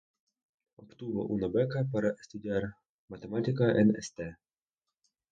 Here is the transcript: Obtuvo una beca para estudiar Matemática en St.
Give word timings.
Obtuvo 0.77 1.27
una 1.27 1.45
beca 1.47 1.83
para 1.91 2.09
estudiar 2.19 2.63
Matemática 3.07 3.69
en 3.73 3.91
St. 3.97 4.35